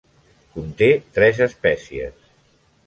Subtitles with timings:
[0.55, 0.87] Conté
[1.19, 2.29] tres espècies.